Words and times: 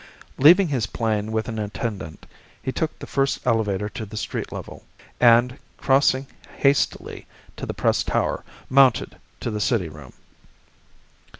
Leaving 0.39 0.69
his 0.69 0.87
plane 0.87 1.31
with 1.31 1.47
an 1.47 1.59
attendant, 1.59 2.25
he 2.59 2.71
took 2.71 2.97
the 2.97 3.05
first 3.05 3.37
elevator 3.45 3.87
to 3.87 4.03
the 4.03 4.17
street 4.17 4.51
level, 4.51 4.83
and 5.19 5.59
crossing 5.77 6.25
hastily 6.57 7.27
to 7.55 7.67
the 7.67 7.73
Press 7.75 8.01
tower, 8.03 8.43
mounted 8.67 9.17
to 9.41 9.51
the 9.51 9.61
city 9.61 9.89
room. 9.89 10.13